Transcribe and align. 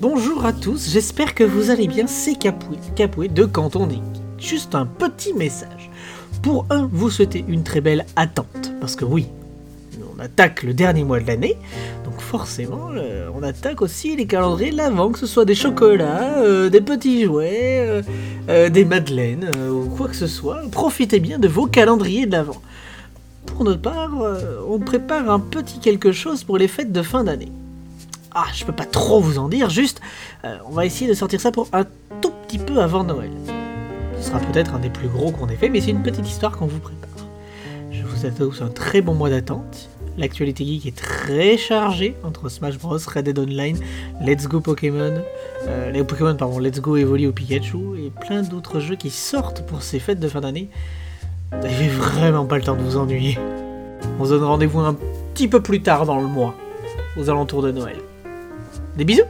Bonjour 0.00 0.46
à 0.46 0.54
tous, 0.54 0.88
j'espère 0.88 1.34
que 1.34 1.44
vous 1.44 1.68
allez 1.68 1.86
bien, 1.86 2.06
c'est 2.06 2.32
Capoué, 2.34 2.78
Capoué 2.96 3.28
de 3.28 3.44
Canton. 3.44 3.86
Juste 4.38 4.74
un 4.74 4.86
petit 4.86 5.34
message. 5.34 5.90
Pour 6.40 6.64
un, 6.70 6.88
vous 6.90 7.10
souhaitez 7.10 7.44
une 7.46 7.64
très 7.64 7.82
belle 7.82 8.06
attente, 8.16 8.72
parce 8.80 8.96
que 8.96 9.04
oui, 9.04 9.26
on 10.16 10.18
attaque 10.18 10.62
le 10.62 10.72
dernier 10.72 11.04
mois 11.04 11.20
de 11.20 11.26
l'année, 11.26 11.58
donc 12.06 12.18
forcément, 12.22 12.88
euh, 12.96 13.28
on 13.34 13.42
attaque 13.42 13.82
aussi 13.82 14.16
les 14.16 14.24
calendriers 14.24 14.70
de 14.70 14.78
l'avant, 14.78 15.10
que 15.10 15.18
ce 15.18 15.26
soit 15.26 15.44
des 15.44 15.54
chocolats, 15.54 16.38
euh, 16.38 16.70
des 16.70 16.80
petits 16.80 17.24
jouets, 17.26 18.02
euh, 18.48 18.70
des 18.70 18.86
madeleines, 18.86 19.50
ou 19.70 19.84
quoi 19.90 20.08
que 20.08 20.16
ce 20.16 20.26
soit. 20.26 20.62
Profitez 20.72 21.20
bien 21.20 21.38
de 21.38 21.46
vos 21.46 21.66
calendriers 21.66 22.24
de 22.24 22.32
l'avant. 22.32 22.62
Pour 23.44 23.64
notre 23.64 23.82
part, 23.82 24.12
on 24.66 24.78
prépare 24.78 25.28
un 25.28 25.40
petit 25.40 25.78
quelque 25.78 26.10
chose 26.10 26.42
pour 26.42 26.56
les 26.56 26.68
fêtes 26.68 26.90
de 26.90 27.02
fin 27.02 27.22
d'année. 27.22 27.52
Ah, 28.34 28.46
je 28.54 28.64
peux 28.64 28.72
pas 28.72 28.84
trop 28.84 29.20
vous 29.20 29.38
en 29.38 29.48
dire, 29.48 29.70
juste, 29.70 30.00
euh, 30.44 30.56
on 30.66 30.70
va 30.70 30.86
essayer 30.86 31.08
de 31.08 31.14
sortir 31.14 31.40
ça 31.40 31.50
pour 31.50 31.68
un 31.72 31.84
tout 32.20 32.32
petit 32.46 32.58
peu 32.58 32.80
avant 32.80 33.02
Noël. 33.02 33.30
Ce 34.20 34.28
sera 34.28 34.38
peut-être 34.38 34.74
un 34.74 34.78
des 34.78 34.90
plus 34.90 35.08
gros 35.08 35.32
qu'on 35.32 35.48
ait 35.48 35.56
fait, 35.56 35.68
mais 35.68 35.80
c'est 35.80 35.90
une 35.90 36.02
petite 36.02 36.28
histoire 36.28 36.56
qu'on 36.56 36.66
vous 36.66 36.78
prépare. 36.78 37.26
Je 37.90 38.02
vous 38.02 38.16
souhaite 38.16 38.40
un 38.62 38.68
très 38.68 39.00
bon 39.00 39.14
mois 39.14 39.30
d'attente. 39.30 39.88
L'actualité 40.16 40.64
geek 40.64 40.86
est 40.86 40.96
très 40.96 41.56
chargée 41.56 42.14
entre 42.22 42.48
Smash 42.48 42.78
Bros, 42.78 42.98
Red 42.98 43.24
Dead 43.24 43.38
Online, 43.38 43.78
Let's 44.20 44.46
Go 44.46 44.60
Pokémon, 44.60 45.22
euh, 45.66 45.90
Let's 45.90 46.80
Go 46.80 46.96
Evoli 46.96 47.26
au 47.26 47.32
Pikachu 47.32 47.98
et 47.98 48.10
plein 48.10 48.42
d'autres 48.42 48.80
jeux 48.80 48.96
qui 48.96 49.10
sortent 49.10 49.64
pour 49.66 49.82
ces 49.82 49.98
fêtes 49.98 50.20
de 50.20 50.28
fin 50.28 50.40
d'année. 50.40 50.68
Vous 51.52 51.62
n'avez 51.62 51.88
vraiment 51.88 52.44
pas 52.44 52.58
le 52.58 52.62
temps 52.62 52.76
de 52.76 52.82
vous 52.82 52.96
ennuyer. 52.96 53.38
On 54.18 54.24
se 54.24 54.30
donne 54.30 54.44
rendez-vous 54.44 54.80
un 54.80 54.96
petit 55.34 55.48
peu 55.48 55.62
plus 55.62 55.82
tard 55.82 56.06
dans 56.06 56.20
le 56.20 56.26
mois, 56.26 56.54
aux 57.16 57.30
alentours 57.30 57.62
de 57.62 57.72
Noël. 57.72 57.96
Des 58.96 59.04
bisous 59.04 59.24